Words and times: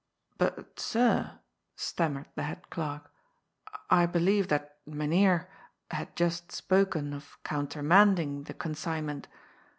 ''"But, 0.39 0.79
sir," 0.79 1.37
stammered 1.75 2.29
the 2.33 2.41
head 2.41 2.71
clerk," 2.71 3.11
I 3.91 4.07
believe 4.07 4.47
that 4.47 4.79
Mynheer 4.83 5.47
had 5.91 6.15
just 6.15 6.51
spoken 6.51 7.13
of 7.13 7.37
countermanding 7.43 8.45
the 8.45 8.55
consign 8.55 9.05
ment. 9.05 9.27